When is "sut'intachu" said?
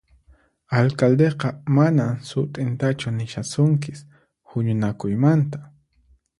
2.31-3.15